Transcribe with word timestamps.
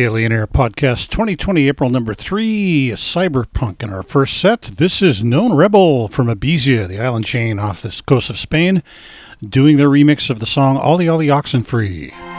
Alien 0.00 0.32
Air 0.32 0.46
Podcast 0.46 1.10
2020, 1.10 1.68
April 1.68 1.90
number 1.90 2.14
three, 2.14 2.92
Cyberpunk. 2.94 3.82
In 3.82 3.92
our 3.92 4.02
first 4.02 4.40
set, 4.40 4.62
this 4.62 5.02
is 5.02 5.22
Known 5.22 5.52
Rebel 5.54 6.08
from 6.08 6.28
Ibiza, 6.28 6.88
the 6.88 6.98
island 6.98 7.26
chain 7.26 7.58
off 7.58 7.82
the 7.82 8.00
coast 8.06 8.30
of 8.30 8.38
Spain, 8.38 8.82
doing 9.46 9.76
their 9.76 9.90
remix 9.90 10.30
of 10.30 10.40
the 10.40 10.46
song 10.46 10.78
Ollie 10.78 11.06
Ollie 11.06 11.26
Oxenfree. 11.26 12.12
Mlada 12.12 12.29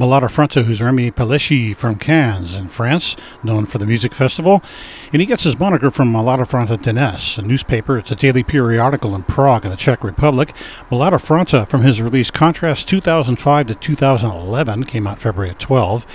Fronta, 0.00 0.64
who's 0.64 0.80
Remy 0.80 1.10
Pelleschi 1.10 1.76
from 1.76 1.96
Cannes 1.96 2.56
in 2.56 2.68
France, 2.68 3.16
known 3.42 3.66
for 3.66 3.78
the 3.78 3.86
music 3.86 4.14
festival. 4.14 4.62
And 5.12 5.20
he 5.20 5.26
gets 5.26 5.44
his 5.44 5.58
moniker 5.58 5.90
from 5.90 6.12
Mlada 6.12 6.48
Fronta 6.48 6.78
Dnes, 6.78 7.38
a 7.38 7.42
newspaper. 7.42 7.98
It's 7.98 8.10
a 8.10 8.16
daily 8.16 8.42
periodical 8.42 9.14
in 9.14 9.24
Prague 9.24 9.64
in 9.64 9.70
the 9.70 9.76
Czech 9.76 10.02
Republic. 10.02 10.54
Mlada 10.90 11.20
Fronta, 11.20 11.66
from 11.66 11.82
his 11.82 12.00
release 12.00 12.30
Contrast 12.30 12.88
2005 12.88 13.66
to 13.66 13.74
2011, 13.74 14.84
came 14.84 15.06
out 15.06 15.18
February 15.18 15.54
12. 15.58 16.06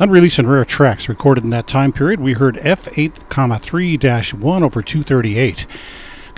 Unreleased 0.00 0.38
and 0.38 0.50
rare 0.50 0.64
tracks 0.64 1.08
recorded 1.08 1.44
in 1.44 1.50
that 1.50 1.66
time 1.66 1.92
period, 1.92 2.20
we 2.20 2.32
heard 2.32 2.56
F8,3 2.56 4.34
1 4.34 4.62
over 4.62 4.82
238. 4.82 5.66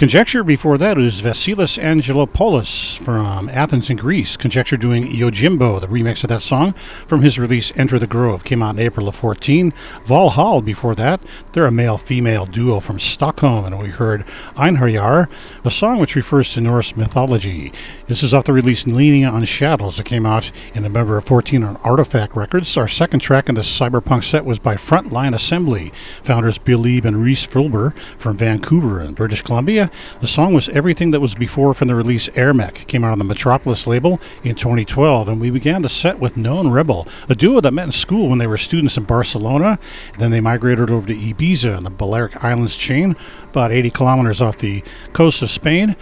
Conjecture 0.00 0.42
before 0.42 0.78
that 0.78 0.96
is 0.96 1.20
Vasilis 1.20 1.78
Angelopoulos 1.78 2.96
from 3.04 3.50
Athens 3.50 3.90
in 3.90 3.98
Greece. 3.98 4.34
Conjecture 4.34 4.78
doing 4.78 5.06
Yojimbo, 5.12 5.78
the 5.78 5.88
remix 5.88 6.24
of 6.24 6.30
that 6.30 6.40
song 6.40 6.72
from 6.72 7.20
his 7.20 7.38
release 7.38 7.70
Enter 7.76 7.98
the 7.98 8.06
Grove, 8.06 8.42
came 8.42 8.62
out 8.62 8.76
in 8.76 8.80
April 8.80 9.08
of 9.08 9.14
14. 9.14 9.74
Valhall 10.06 10.64
before 10.64 10.94
that, 10.94 11.20
they're 11.52 11.66
a 11.66 11.70
male 11.70 11.98
female 11.98 12.46
duo 12.46 12.80
from 12.80 12.98
Stockholm, 12.98 13.66
and 13.66 13.78
we 13.78 13.88
heard 13.88 14.24
Einherjar, 14.56 15.28
a 15.66 15.70
song 15.70 15.98
which 15.98 16.16
refers 16.16 16.54
to 16.54 16.62
Norse 16.62 16.96
mythology. 16.96 17.70
This 18.08 18.22
is 18.22 18.32
off 18.32 18.46
the 18.46 18.54
release 18.54 18.86
Leaning 18.86 19.26
on 19.26 19.44
Shadows 19.44 19.98
that 19.98 20.06
came 20.06 20.24
out 20.24 20.50
in 20.72 20.84
November 20.84 21.18
of 21.18 21.26
14 21.26 21.62
on 21.62 21.76
Artifact 21.84 22.34
Records. 22.34 22.74
Our 22.78 22.88
second 22.88 23.20
track 23.20 23.50
in 23.50 23.54
this 23.54 23.68
cyberpunk 23.68 24.24
set 24.24 24.46
was 24.46 24.58
by 24.58 24.76
Frontline 24.76 25.34
Assembly, 25.34 25.92
founders 26.22 26.56
Bill 26.56 26.78
Leeb 26.78 27.04
and 27.04 27.18
Rhys 27.18 27.46
Fulber 27.46 27.94
from 28.16 28.38
Vancouver 28.38 29.02
in 29.02 29.12
British 29.12 29.42
Columbia. 29.42 29.89
The 30.20 30.26
song 30.26 30.54
was 30.54 30.68
everything 30.70 31.10
that 31.10 31.20
was 31.20 31.34
before 31.34 31.74
from 31.74 31.88
the 31.88 31.94
release 31.94 32.28
Air 32.34 32.52
Mech. 32.54 32.86
Came 32.86 33.04
out 33.04 33.12
on 33.12 33.18
the 33.18 33.24
Metropolis 33.24 33.86
label 33.86 34.20
in 34.44 34.54
2012, 34.54 35.28
and 35.28 35.40
we 35.40 35.50
began 35.50 35.82
the 35.82 35.88
set 35.88 36.18
with 36.18 36.36
Known 36.36 36.70
Rebel, 36.70 37.06
a 37.28 37.34
duo 37.34 37.60
that 37.60 37.72
met 37.72 37.86
in 37.86 37.92
school 37.92 38.28
when 38.28 38.38
they 38.38 38.46
were 38.46 38.58
students 38.58 38.96
in 38.96 39.04
Barcelona. 39.04 39.78
Then 40.18 40.30
they 40.30 40.40
migrated 40.40 40.90
over 40.90 41.06
to 41.06 41.14
Ibiza 41.14 41.76
on 41.76 41.84
the 41.84 41.90
Balearic 41.90 42.42
Islands 42.42 42.76
chain, 42.76 43.16
about 43.44 43.72
80 43.72 43.90
kilometers 43.90 44.40
off 44.40 44.58
the 44.58 44.82
coast 45.12 45.42
of 45.42 45.50
Spain. 45.50 45.96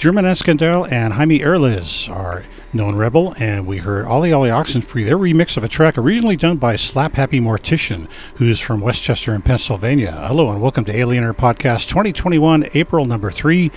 German 0.00 0.24
Eskandel 0.24 0.90
and 0.90 1.12
Jaime 1.12 1.40
Erliz 1.40 2.08
are 2.10 2.46
known 2.72 2.96
rebel, 2.96 3.34
and 3.38 3.66
we 3.66 3.76
heard 3.76 4.06
Ollie 4.06 4.32
Ollie 4.32 4.48
Oxenfree, 4.48 5.04
their 5.04 5.18
remix 5.18 5.58
of 5.58 5.62
a 5.62 5.68
track 5.68 5.98
originally 5.98 6.36
done 6.36 6.56
by 6.56 6.74
Slap 6.76 7.16
Happy 7.16 7.38
Mortician, 7.38 8.08
who's 8.36 8.58
from 8.58 8.80
West 8.80 9.02
Chester 9.02 9.34
in 9.34 9.42
Pennsylvania. 9.42 10.12
Hello, 10.12 10.50
and 10.50 10.62
welcome 10.62 10.86
to 10.86 10.96
Alien 10.96 11.22
Air 11.22 11.34
Podcast 11.34 11.90
2021, 11.90 12.70
April 12.72 13.04
number 13.04 13.30
three. 13.30 13.70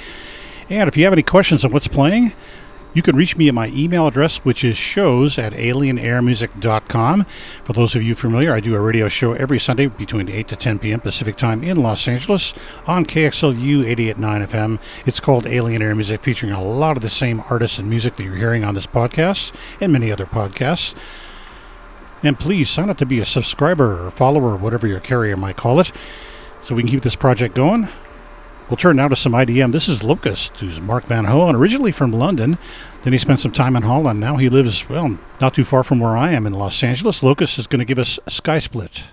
And 0.70 0.88
if 0.88 0.96
you 0.96 1.04
have 1.04 1.12
any 1.12 1.24
questions 1.24 1.66
on 1.66 1.74
what's 1.74 1.90
playing, 1.90 2.32
you 2.94 3.02
can 3.02 3.16
reach 3.16 3.36
me 3.36 3.48
at 3.48 3.54
my 3.54 3.70
email 3.70 4.08
address, 4.08 4.38
which 4.38 4.64
is 4.64 4.78
shows 4.78 5.38
at 5.38 5.54
alienairmusic.com. 5.54 7.24
For 7.64 7.74
those 7.74 7.96
of 7.96 8.04
you 8.04 8.16
familiar, 8.16 8.52
I 8.54 8.60
do 8.60 8.76
a 8.76 8.80
radio 8.80 9.08
show 9.08 9.34
every 9.34 9.60
Sunday 9.60 9.88
between 9.88 10.30
8 10.30 10.48
to 10.50 10.56
10 10.56 10.80
p.m. 10.80 11.00
Pacific 11.00 11.36
Time 11.36 11.64
in 11.64 11.78
Los 11.78 12.08
Angeles 12.08 12.54
on 12.86 13.06
KXLU 13.06 13.84
88.9 13.96 14.16
FM. 14.48 14.80
It's 15.06 15.20
called 15.20 15.48
Alien 15.48 15.82
Air 15.82 15.96
Music, 15.96 16.22
featuring 16.22 16.52
a 16.52 16.64
lot 16.64 16.98
of 16.98 17.04
the 17.04 17.10
same 17.10 17.44
artists 17.50 17.80
and 17.80 17.90
music 17.90 18.16
that 18.16 18.24
you're 18.24 18.36
hearing 18.36 18.64
on 18.64 18.76
this 18.76 18.88
podcast 18.88 19.54
and 19.82 19.92
many 19.92 20.12
other 20.12 20.26
podcasts. 20.26 20.96
And 22.22 22.40
please 22.40 22.70
sign 22.70 22.90
up 22.90 22.98
to 23.00 23.06
be 23.06 23.20
a 23.20 23.26
subscriber 23.26 24.06
or 24.06 24.12
follower, 24.12 24.52
or 24.52 24.58
whatever 24.58 24.88
your 24.88 25.02
carrier 25.02 25.36
might 25.36 25.58
call 25.58 25.80
it, 25.80 25.92
so 26.62 26.74
we 26.76 26.84
can 26.84 26.90
keep 26.90 27.02
this 27.02 27.16
project 27.16 27.56
going. 27.56 27.90
We'll 28.70 28.78
turn 28.78 28.96
now 28.96 29.08
to 29.08 29.16
some 29.16 29.34
IDM. 29.34 29.72
This 29.72 29.90
is 29.90 30.04
Locust, 30.04 30.58
who's 30.58 30.80
Mark 30.80 31.06
Van 31.06 31.26
Hoen, 31.26 31.56
originally 31.56 31.92
from 31.92 32.12
London. 32.12 32.58
Then 33.04 33.14
he 33.14 33.20
spent 33.20 33.40
some 33.40 33.52
time 33.52 33.76
in 33.76 33.84
Holland. 33.84 34.20
Now 34.20 34.38
he 34.38 34.50
lives, 34.50 34.88
well, 34.88 35.18
not 35.42 35.54
too 35.54 35.66
far 35.66 35.84
from 35.84 36.00
where 36.00 36.16
I 36.16 36.32
am 36.32 36.48
in 36.48 36.54
Los 36.54 36.82
Angeles. 36.82 37.22
Locust 37.22 37.60
is 37.60 37.68
going 37.68 37.80
to 37.80 37.86
give 37.86 38.00
us 38.00 38.20
Sky 38.28 38.60
Split. 38.60 39.04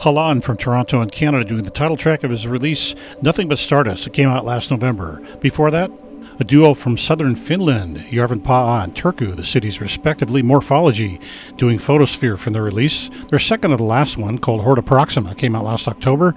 Halan 0.00 0.42
from 0.42 0.56
Toronto 0.56 1.00
and 1.00 1.10
Canada 1.10 1.44
doing 1.44 1.64
the 1.64 1.70
title 1.70 1.96
track 1.96 2.22
of 2.22 2.30
his 2.30 2.46
release, 2.46 2.94
Nothing 3.20 3.48
But 3.48 3.58
Stardust. 3.58 4.06
It 4.06 4.12
came 4.12 4.28
out 4.28 4.44
last 4.44 4.70
November. 4.70 5.20
Before 5.40 5.72
that, 5.72 5.90
a 6.38 6.44
duo 6.44 6.72
from 6.72 6.96
southern 6.96 7.34
Finland, 7.34 7.96
Järvenpää 8.10 8.84
and 8.84 8.94
Turku, 8.94 9.34
the 9.34 9.42
cities 9.42 9.80
respectively, 9.80 10.40
Morphology, 10.40 11.18
doing 11.56 11.78
Photosphere 11.78 12.36
from 12.36 12.52
their 12.52 12.62
release. 12.62 13.10
Their 13.28 13.40
second 13.40 13.72
to 13.72 13.76
the 13.76 13.82
last 13.82 14.16
one, 14.16 14.38
called 14.38 14.60
Horta 14.60 14.82
Proxima, 14.82 15.34
came 15.34 15.56
out 15.56 15.64
last 15.64 15.88
October 15.88 16.34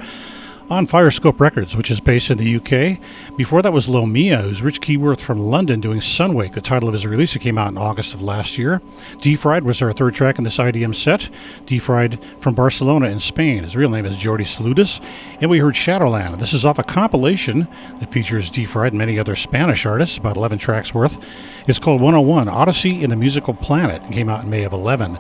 on 0.72 0.88
Firescope 0.88 1.42
Records, 1.42 1.76
which 1.76 1.92
is 1.92 2.00
based 2.00 2.32
in 2.32 2.38
the 2.38 2.56
UK. 2.56 2.98
Before 3.36 3.62
that 3.62 3.74
was 3.74 3.88
Lomia, 3.88 4.42
who's 4.42 4.62
Rich 4.62 4.80
Keyworth 4.80 5.20
from 5.20 5.38
London 5.38 5.82
doing 5.82 6.00
Sunwake, 6.00 6.54
the 6.54 6.62
title 6.62 6.88
of 6.88 6.94
his 6.94 7.06
release. 7.06 7.36
It 7.36 7.40
came 7.40 7.58
out 7.58 7.72
in 7.72 7.78
August 7.78 8.14
of 8.14 8.22
last 8.22 8.58
year. 8.58 8.82
D-Fried 9.20 9.66
was 9.66 9.82
our 9.82 9.92
third 9.92 10.14
track 10.14 10.38
in 10.38 10.46
this 10.46 10.58
IDM 10.60 10.96
set. 10.96 11.30
D-Fried 11.66 12.18
from 12.40 12.54
Barcelona 12.54 13.10
in 13.10 13.20
Spain. 13.20 13.64
His 13.64 13.76
real 13.76 13.90
name 13.90 14.06
is 14.06 14.16
Jordi 14.16 14.46
Saludas. 14.46 15.04
And 15.42 15.50
we 15.50 15.60
heard 15.60 15.76
Shadowland. 15.76 16.40
This 16.40 16.54
is 16.54 16.64
off 16.64 16.80
a 16.80 16.84
compilation 16.84 17.68
that 18.00 18.14
features 18.14 18.50
D-Fried 18.50 18.94
and 18.94 18.98
many 18.98 19.20
other 19.20 19.36
Spanish 19.36 19.86
artists, 19.86 20.18
about 20.18 20.38
11 20.38 20.58
tracks 20.58 20.94
worth. 20.94 21.18
It's 21.68 21.80
called 21.80 22.00
101 22.00 22.48
Odyssey 22.48 23.04
in 23.04 23.10
the 23.10 23.18
Musical 23.18 23.54
Planet 23.54 24.02
and 24.04 24.14
came 24.14 24.30
out 24.30 24.46
in 24.46 24.50
May 24.50 24.64
of 24.64 24.72
11. 24.72 25.20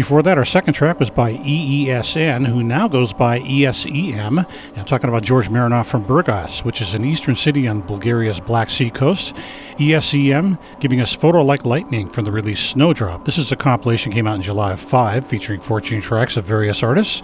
Before 0.00 0.22
that, 0.22 0.38
our 0.38 0.46
second 0.46 0.72
track 0.72 0.98
was 0.98 1.10
by 1.10 1.34
EESN, 1.34 2.46
who 2.46 2.62
now 2.62 2.88
goes 2.88 3.12
by 3.12 3.40
ESEM. 3.40 4.46
I'm 4.74 4.84
talking 4.86 5.10
about 5.10 5.22
George 5.22 5.50
Marinov 5.50 5.84
from 5.84 6.06
Burgas, 6.06 6.64
which 6.64 6.80
is 6.80 6.94
an 6.94 7.04
eastern 7.04 7.36
city 7.36 7.68
on 7.68 7.82
Bulgaria's 7.82 8.40
Black 8.40 8.70
Sea 8.70 8.88
coast. 8.88 9.36
ESEM 9.76 10.58
giving 10.80 11.02
us 11.02 11.12
Photo 11.12 11.42
Like 11.42 11.66
Lightning 11.66 12.08
from 12.08 12.24
the 12.24 12.32
release 12.32 12.60
Snowdrop. 12.60 13.26
This 13.26 13.36
is 13.36 13.52
a 13.52 13.56
compilation 13.56 14.10
came 14.10 14.26
out 14.26 14.36
in 14.36 14.42
July 14.42 14.72
of 14.72 14.80
5, 14.80 15.26
featuring 15.26 15.60
14 15.60 16.00
tracks 16.00 16.38
of 16.38 16.44
various 16.44 16.82
artists. 16.82 17.22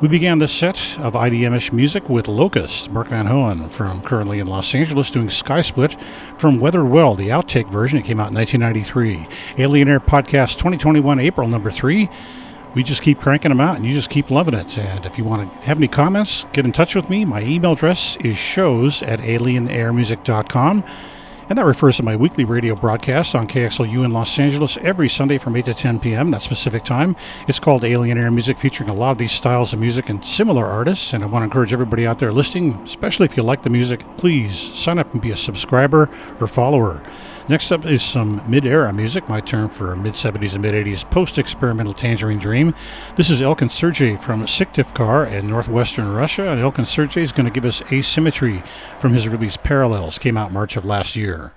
We 0.00 0.08
began 0.08 0.38
this 0.38 0.50
set 0.50 0.98
of 1.00 1.12
IDMish 1.12 1.72
music 1.74 2.08
with 2.08 2.26
Locust, 2.26 2.90
Mark 2.90 3.08
Van 3.08 3.26
Hoen 3.26 3.68
from 3.68 4.00
currently 4.00 4.38
in 4.38 4.46
Los 4.46 4.74
Angeles 4.74 5.10
doing 5.10 5.28
Sky 5.28 5.60
Split 5.60 6.00
from 6.38 6.58
Weathered 6.58 6.88
Well, 6.88 7.14
the 7.14 7.28
outtake 7.28 7.68
version. 7.68 7.98
It 7.98 8.06
came 8.06 8.18
out 8.18 8.30
in 8.30 8.34
1993. 8.34 9.62
Alien 9.62 9.88
Air 9.88 10.00
Podcast 10.00 10.56
2021, 10.56 11.20
April 11.20 11.48
number 11.48 11.70
three. 11.70 12.08
We 12.74 12.82
just 12.82 13.02
keep 13.02 13.20
cranking 13.20 13.50
them 13.50 13.60
out 13.60 13.76
and 13.76 13.84
you 13.84 13.92
just 13.92 14.08
keep 14.08 14.30
loving 14.30 14.54
it. 14.54 14.78
And 14.78 15.04
if 15.04 15.18
you 15.18 15.24
want 15.24 15.52
to 15.52 15.58
have 15.66 15.76
any 15.76 15.88
comments, 15.88 16.44
get 16.54 16.64
in 16.64 16.72
touch 16.72 16.94
with 16.94 17.10
me. 17.10 17.26
My 17.26 17.42
email 17.42 17.72
address 17.72 18.16
is 18.24 18.38
shows 18.38 19.02
at 19.02 19.20
alienairmusic.com. 19.20 20.82
And 21.50 21.58
that 21.58 21.64
refers 21.64 21.96
to 21.96 22.04
my 22.04 22.14
weekly 22.14 22.44
radio 22.44 22.76
broadcast 22.76 23.34
on 23.34 23.48
KXLU 23.48 24.04
in 24.04 24.12
Los 24.12 24.38
Angeles 24.38 24.76
every 24.82 25.08
Sunday 25.08 25.36
from 25.36 25.56
8 25.56 25.64
to 25.64 25.74
10 25.74 25.98
p.m. 25.98 26.30
That 26.30 26.42
specific 26.42 26.84
time. 26.84 27.16
It's 27.48 27.58
called 27.58 27.82
Alien 27.82 28.18
Air 28.18 28.30
Music, 28.30 28.56
featuring 28.56 28.88
a 28.88 28.94
lot 28.94 29.10
of 29.10 29.18
these 29.18 29.32
styles 29.32 29.72
of 29.72 29.80
music 29.80 30.08
and 30.10 30.24
similar 30.24 30.64
artists. 30.64 31.12
And 31.12 31.24
I 31.24 31.26
want 31.26 31.42
to 31.42 31.46
encourage 31.46 31.72
everybody 31.72 32.06
out 32.06 32.20
there 32.20 32.32
listening, 32.32 32.74
especially 32.84 33.24
if 33.24 33.36
you 33.36 33.42
like 33.42 33.64
the 33.64 33.68
music, 33.68 34.04
please 34.16 34.56
sign 34.56 35.00
up 35.00 35.12
and 35.12 35.20
be 35.20 35.32
a 35.32 35.36
subscriber 35.36 36.08
or 36.40 36.46
follower. 36.46 37.02
Next 37.50 37.72
up 37.72 37.84
is 37.84 38.00
some 38.00 38.40
mid 38.48 38.64
era 38.64 38.92
music, 38.92 39.28
my 39.28 39.40
term 39.40 39.68
for 39.68 39.96
mid 39.96 40.14
70s 40.14 40.52
and 40.52 40.62
mid 40.62 40.72
80s 40.72 41.10
post 41.10 41.36
experimental 41.36 41.92
Tangerine 41.92 42.38
Dream. 42.38 42.72
This 43.16 43.28
is 43.28 43.42
Elkin 43.42 43.68
Sergey 43.68 44.14
from 44.14 44.42
Syktyvkar 44.42 45.28
in 45.32 45.48
northwestern 45.48 46.12
Russia, 46.12 46.48
and 46.48 46.60
Elkin 46.60 46.84
Sergey 46.84 47.22
is 47.22 47.32
going 47.32 47.46
to 47.46 47.50
give 47.50 47.64
us 47.64 47.82
Asymmetry 47.90 48.64
from 49.00 49.14
his 49.14 49.28
release 49.28 49.56
Parallels, 49.56 50.16
came 50.16 50.36
out 50.36 50.52
March 50.52 50.76
of 50.76 50.84
last 50.84 51.16
year. 51.16 51.52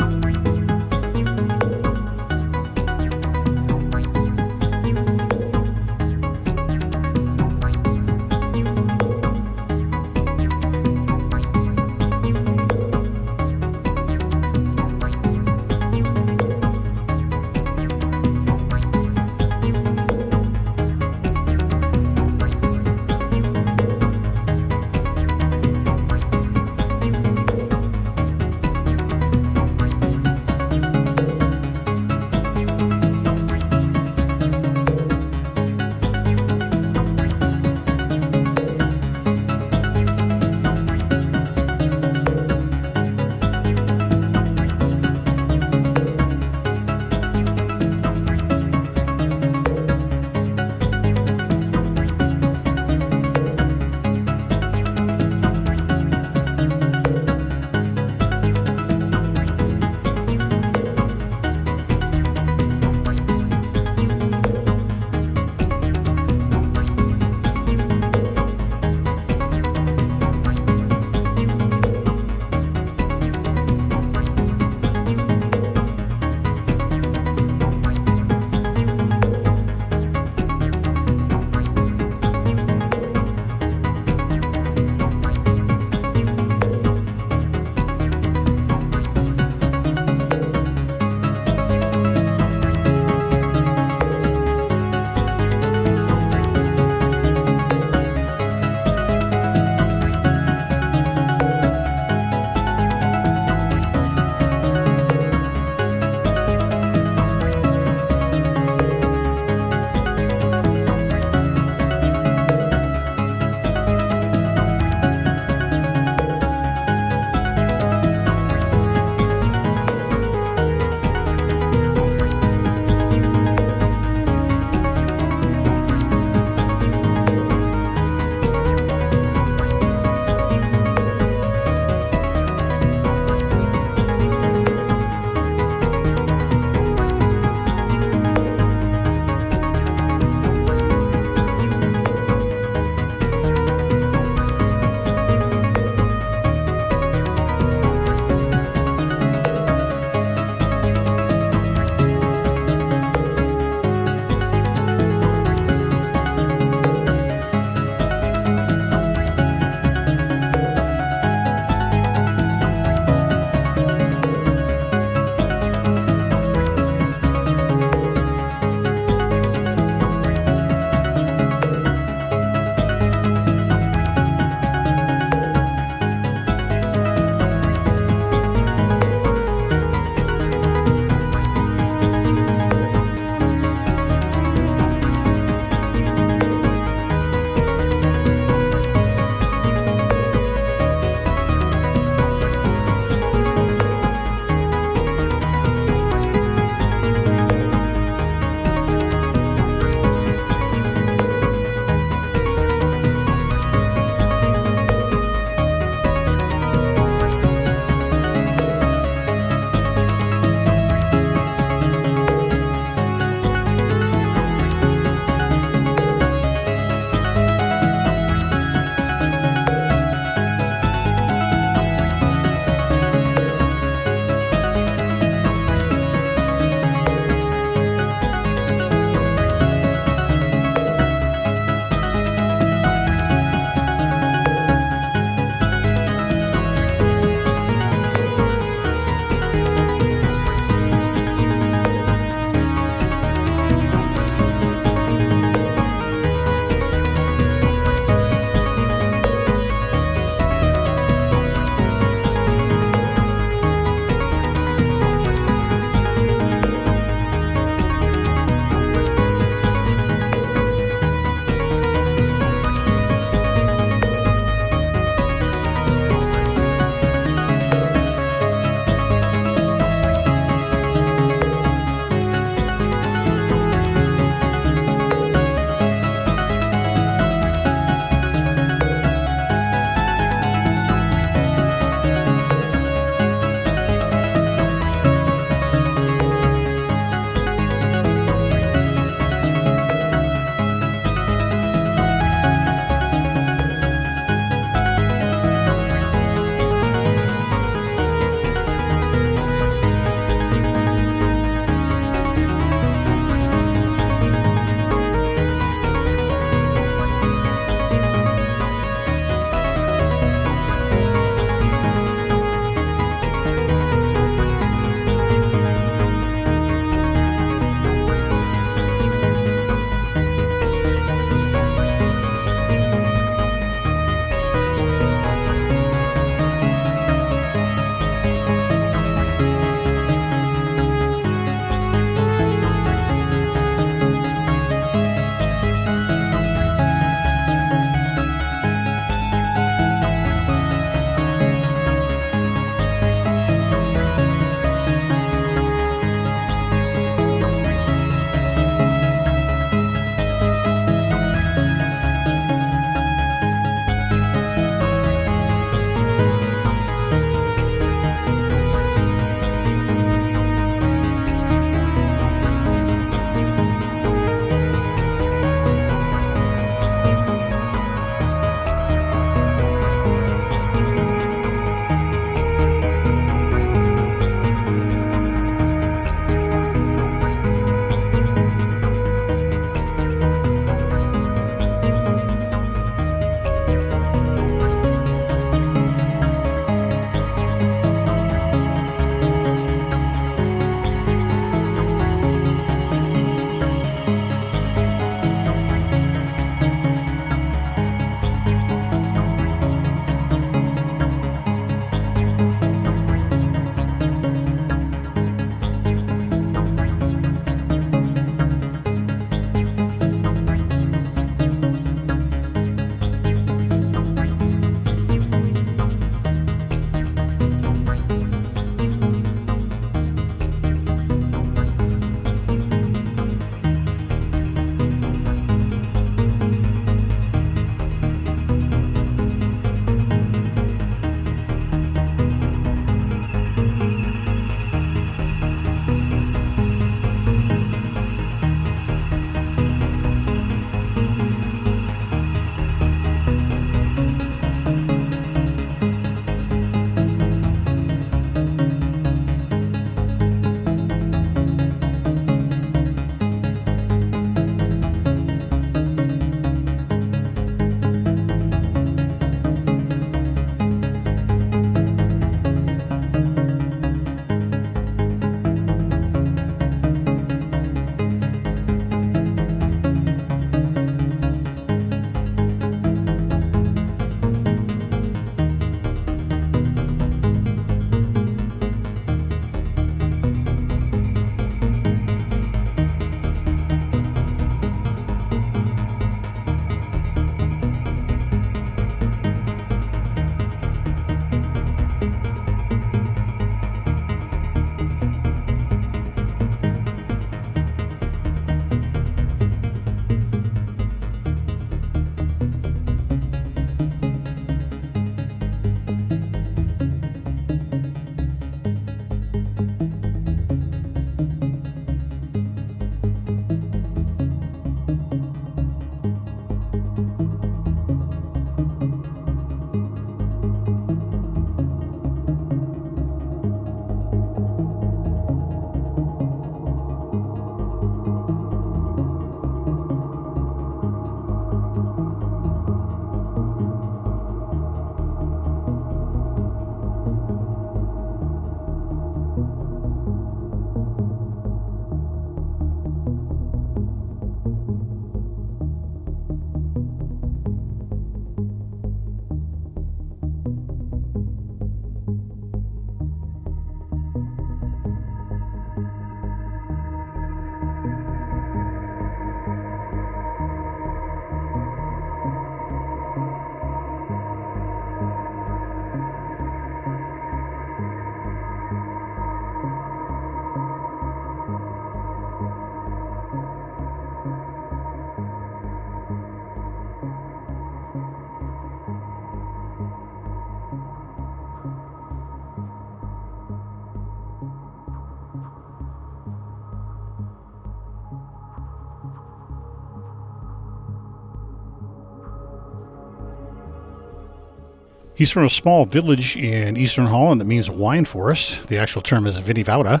He's 595.18 595.32
from 595.32 595.44
a 595.44 595.50
small 595.50 595.84
village 595.84 596.36
in 596.36 596.76
eastern 596.76 597.06
Holland 597.06 597.40
that 597.40 597.46
means 597.46 597.68
wine 597.68 598.04
forest. 598.04 598.68
The 598.68 598.78
actual 598.78 599.02
term 599.02 599.26
is 599.26 599.36
vinivauda. 599.36 600.00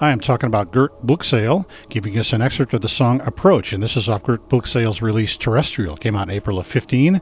I 0.00 0.10
am 0.10 0.20
talking 0.20 0.46
about 0.46 0.72
Gert 0.72 1.06
Bluksale, 1.06 1.68
giving 1.90 2.18
us 2.18 2.32
an 2.32 2.40
excerpt 2.40 2.72
of 2.72 2.80
the 2.80 2.88
song 2.88 3.20
Approach, 3.26 3.74
and 3.74 3.82
this 3.82 3.94
is 3.94 4.08
off 4.08 4.22
Gert 4.22 4.48
Bluksale's 4.48 5.02
release 5.02 5.36
Terrestrial. 5.36 5.98
Came 5.98 6.16
out 6.16 6.30
in 6.30 6.34
April 6.34 6.58
of 6.58 6.66
15. 6.66 7.20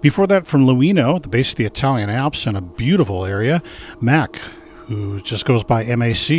Before 0.00 0.28
that, 0.28 0.46
from 0.46 0.64
Luino, 0.64 1.20
the 1.20 1.28
base 1.28 1.50
of 1.50 1.56
the 1.56 1.64
Italian 1.64 2.08
Alps 2.08 2.46
in 2.46 2.54
a 2.54 2.62
beautiful 2.62 3.24
area, 3.24 3.60
Mac 4.00 4.40
who 4.88 5.20
just 5.20 5.44
goes 5.44 5.62
by 5.62 5.84
MAC, 5.84 6.30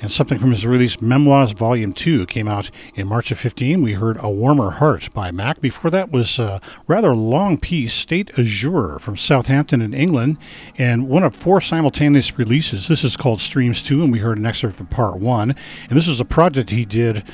and 0.00 0.10
something 0.10 0.38
from 0.38 0.52
his 0.52 0.64
release 0.64 1.00
Memoirs 1.00 1.50
Volume 1.52 1.92
2 1.92 2.26
came 2.26 2.46
out 2.46 2.70
in 2.94 3.08
March 3.08 3.32
of 3.32 3.38
15. 3.38 3.82
We 3.82 3.94
heard 3.94 4.16
A 4.20 4.30
Warmer 4.30 4.70
Heart 4.70 5.12
by 5.12 5.32
Mac. 5.32 5.60
Before 5.60 5.90
that 5.90 6.12
was 6.12 6.38
a 6.38 6.60
rather 6.86 7.14
long 7.16 7.58
piece, 7.58 7.92
State 7.92 8.30
Azure 8.38 9.00
from 9.00 9.16
Southampton 9.16 9.82
in 9.82 9.92
England, 9.92 10.38
and 10.78 11.08
one 11.08 11.24
of 11.24 11.34
four 11.34 11.60
simultaneous 11.60 12.38
releases. 12.38 12.86
This 12.86 13.02
is 13.02 13.16
called 13.16 13.40
Streams 13.40 13.82
2, 13.82 14.04
and 14.04 14.12
we 14.12 14.20
heard 14.20 14.38
an 14.38 14.46
excerpt 14.46 14.80
of 14.80 14.88
Part 14.88 15.18
1. 15.18 15.50
And 15.50 15.98
this 15.98 16.06
is 16.06 16.20
a 16.20 16.24
project 16.24 16.70
he 16.70 16.84
did 16.84 17.24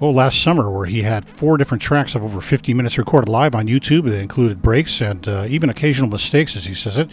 oh, 0.00 0.10
last 0.10 0.42
summer 0.42 0.70
where 0.70 0.86
he 0.86 1.02
had 1.02 1.28
four 1.28 1.56
different 1.56 1.82
tracks 1.82 2.14
of 2.14 2.22
over 2.22 2.40
50 2.40 2.74
minutes 2.74 2.98
recorded 2.98 3.28
live 3.28 3.54
on 3.54 3.66
YouTube. 3.66 4.06
It 4.06 4.14
included 4.14 4.62
breaks 4.62 5.00
and 5.00 5.26
uh, 5.28 5.46
even 5.48 5.70
occasional 5.70 6.08
mistakes, 6.08 6.56
as 6.56 6.64
he 6.64 6.74
says 6.74 6.98
it. 6.98 7.10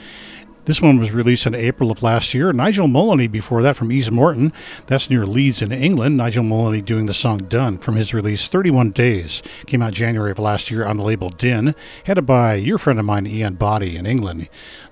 This 0.68 0.82
one 0.82 1.00
was 1.00 1.14
released 1.14 1.46
in 1.46 1.56
April 1.56 1.92
of 1.92 2.04
last 2.04 2.34
year. 2.34 2.52
Nigel 2.52 2.88
Mullany 2.88 3.32
before 3.32 3.62
that 3.62 3.78
from 3.78 3.90
East 3.90 4.12
Morton. 4.12 4.52
That's 4.88 5.10
near 5.10 5.26
Leeds 5.26 5.62
in 5.62 5.72
England. 5.72 6.18
Nigel 6.18 6.44
Mullany 6.44 6.84
doing 6.84 7.06
the 7.06 7.14
song 7.14 7.38
Done 7.38 7.78
from 7.78 7.96
his 7.96 8.14
release 8.14 8.50
31 8.50 8.90
Days. 8.90 9.42
Came 9.66 9.82
out 9.82 9.94
January 9.94 10.32
of 10.32 10.40
last 10.40 10.70
year 10.70 10.86
on 10.86 10.98
the 10.98 11.04
label 11.04 11.30
Din. 11.30 11.74
Headed 12.04 12.26
by 12.26 12.56
your 12.56 12.78
friend 12.78 13.00
of 13.00 13.06
mine, 13.06 13.26
Ian 13.26 13.54
Boddy 13.54 13.96
in 13.96 14.06
England 14.06 14.50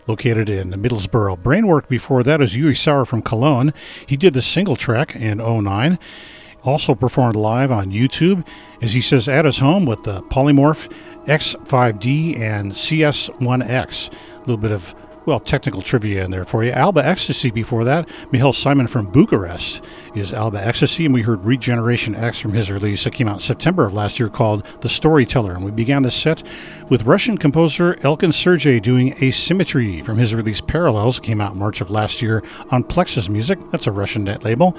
located 0.08 0.50
in 0.50 0.72
Middlesbrough. 0.72 1.42
Brainwork 1.42 1.90
before 1.90 2.24
that 2.24 2.40
is 2.40 2.56
Yuri 2.56 2.74
Sauer 2.74 3.04
from 3.04 3.22
Cologne. 3.22 3.74
He 4.06 4.16
did 4.16 4.34
the 4.34 4.42
single 4.42 4.78
track 4.78 5.14
in 5.14 5.40
09. 5.40 6.00
Also 6.64 6.96
performed 6.96 7.36
live 7.36 7.70
on 7.70 7.88
YouTube, 7.88 8.48
as 8.82 8.94
he 8.94 9.02
says, 9.02 9.28
at 9.28 9.44
his 9.44 9.58
home 9.58 9.86
with 9.86 10.04
the 10.04 10.22
Polymorph 10.24 10.90
X5D 11.26 12.40
and 12.40 12.72
CS1X. 12.72 14.14
A 14.36 14.40
little 14.40 14.58
bit 14.58 14.72
of 14.72 14.96
well, 15.26 15.40
technical 15.40 15.82
trivia 15.82 16.24
in 16.24 16.32
there 16.32 16.46
for 16.46 16.64
you. 16.64 16.72
Alba 16.72 17.06
Ecstasy 17.06 17.52
before 17.52 17.84
that. 17.84 18.08
Mihail 18.32 18.54
Simon 18.54 18.88
from 18.88 19.08
Bucharest 19.08 19.84
is 20.14 20.34
Alba 20.34 20.66
Ecstasy, 20.66 21.06
and 21.06 21.14
we 21.14 21.24
heard 21.24 21.44
Regeneration 21.44 22.16
X 22.16 22.40
from 22.40 22.54
his 22.54 22.70
release 22.72 23.04
that 23.04 23.14
came 23.14 23.28
out 23.28 23.42
September 23.42 23.86
of 23.86 23.94
last 23.94 24.20
year 24.20 24.30
called 24.30 24.66
The 24.82 24.90
Storyteller. 24.90 25.54
And 25.54 25.66
we 25.66 25.72
began 25.72 26.04
the 26.04 26.12
set 26.12 26.44
with 26.90 27.04
Russian 27.04 27.38
composer 27.38 27.98
Elkin 28.04 28.32
Sergey 28.32 28.80
doing 28.80 29.14
Asymmetry 29.22 30.04
from 30.04 30.18
his 30.18 30.36
release 30.36 30.62
Parallels, 30.62 31.20
came 31.20 31.42
out 31.42 31.56
March 31.56 31.82
of 31.82 31.90
last 31.90 32.22
year 32.22 32.44
on 32.70 32.84
Plexus 32.84 33.28
Music. 33.28 33.60
That's 33.72 33.88
a 33.88 33.92
Russian 33.92 34.24
net 34.24 34.44
label. 34.44 34.78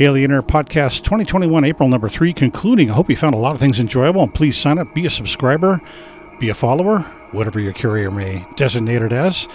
Alien 0.00 0.32
Air 0.32 0.42
Podcast 0.42 1.04
2021, 1.04 1.64
April 1.64 1.88
number 1.88 2.08
three, 2.08 2.32
concluding. 2.32 2.90
I 2.90 2.94
hope 2.94 3.10
you 3.10 3.16
found 3.16 3.34
a 3.34 3.38
lot 3.38 3.54
of 3.54 3.60
things 3.60 3.78
enjoyable, 3.78 4.22
and 4.22 4.32
please 4.34 4.56
sign 4.56 4.78
up, 4.78 4.94
be 4.94 5.04
a 5.04 5.10
subscriber, 5.10 5.82
be 6.42 6.48
a 6.48 6.54
follower 6.54 6.98
whatever 7.30 7.60
your 7.60 7.72
carrier 7.72 8.10
may 8.10 8.44
designate 8.56 9.00
it 9.00 9.12
as. 9.12 9.46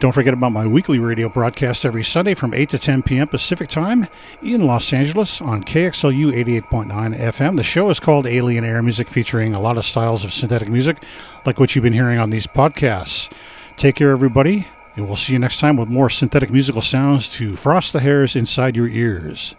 Don't 0.00 0.10
forget 0.10 0.34
about 0.34 0.50
my 0.50 0.66
weekly 0.66 0.98
radio 0.98 1.28
broadcast 1.28 1.84
every 1.84 2.02
Sunday 2.02 2.34
from 2.34 2.52
8 2.52 2.70
to 2.70 2.78
10 2.78 3.04
p.m. 3.04 3.28
Pacific 3.28 3.68
Time 3.68 4.08
in 4.42 4.66
Los 4.66 4.92
Angeles 4.92 5.40
on 5.40 5.62
KXLU 5.62 6.34
88.9 6.68 7.16
FM. 7.16 7.56
The 7.56 7.62
show 7.62 7.88
is 7.88 8.00
called 8.00 8.26
Alien 8.26 8.64
Air 8.64 8.82
Music, 8.82 9.08
featuring 9.08 9.54
a 9.54 9.60
lot 9.60 9.78
of 9.78 9.84
styles 9.84 10.24
of 10.24 10.32
synthetic 10.32 10.68
music, 10.68 11.04
like 11.46 11.60
what 11.60 11.76
you've 11.76 11.84
been 11.84 11.92
hearing 11.92 12.18
on 12.18 12.30
these 12.30 12.48
podcasts. 12.48 13.30
Take 13.76 13.94
care, 13.94 14.10
everybody, 14.10 14.66
and 14.96 15.06
we'll 15.06 15.14
see 15.14 15.34
you 15.34 15.38
next 15.38 15.60
time 15.60 15.76
with 15.76 15.88
more 15.88 16.10
synthetic 16.10 16.50
musical 16.50 16.82
sounds 16.82 17.28
to 17.36 17.54
frost 17.54 17.92
the 17.92 18.00
hairs 18.00 18.34
inside 18.34 18.76
your 18.76 18.88
ears. 18.88 19.54